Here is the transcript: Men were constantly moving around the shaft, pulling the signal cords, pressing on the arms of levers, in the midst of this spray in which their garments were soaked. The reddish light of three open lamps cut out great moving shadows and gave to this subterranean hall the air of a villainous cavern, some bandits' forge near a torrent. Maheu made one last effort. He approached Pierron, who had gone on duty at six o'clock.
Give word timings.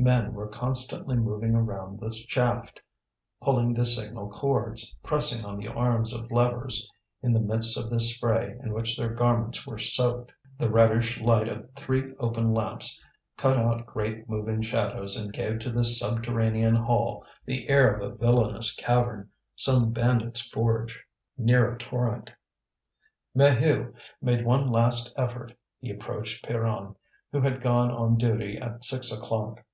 Men 0.00 0.32
were 0.34 0.46
constantly 0.46 1.16
moving 1.16 1.56
around 1.56 1.98
the 1.98 2.14
shaft, 2.28 2.80
pulling 3.42 3.74
the 3.74 3.84
signal 3.84 4.30
cords, 4.30 4.96
pressing 5.02 5.44
on 5.44 5.56
the 5.58 5.66
arms 5.66 6.12
of 6.14 6.30
levers, 6.30 6.88
in 7.20 7.32
the 7.32 7.40
midst 7.40 7.76
of 7.76 7.90
this 7.90 8.14
spray 8.14 8.56
in 8.62 8.72
which 8.72 8.96
their 8.96 9.12
garments 9.12 9.66
were 9.66 9.76
soaked. 9.76 10.30
The 10.56 10.70
reddish 10.70 11.20
light 11.20 11.48
of 11.48 11.68
three 11.74 12.14
open 12.20 12.54
lamps 12.54 13.04
cut 13.36 13.58
out 13.58 13.86
great 13.86 14.28
moving 14.28 14.62
shadows 14.62 15.16
and 15.16 15.32
gave 15.32 15.58
to 15.58 15.72
this 15.72 15.98
subterranean 15.98 16.76
hall 16.76 17.24
the 17.44 17.68
air 17.68 17.92
of 17.92 18.00
a 18.00 18.14
villainous 18.14 18.76
cavern, 18.76 19.28
some 19.56 19.90
bandits' 19.90 20.48
forge 20.48 21.04
near 21.36 21.74
a 21.74 21.78
torrent. 21.80 22.30
Maheu 23.36 23.92
made 24.22 24.46
one 24.46 24.70
last 24.70 25.12
effort. 25.16 25.54
He 25.80 25.90
approached 25.90 26.44
Pierron, 26.44 26.94
who 27.32 27.40
had 27.40 27.60
gone 27.60 27.90
on 27.90 28.16
duty 28.16 28.58
at 28.58 28.84
six 28.84 29.10
o'clock. 29.10 29.64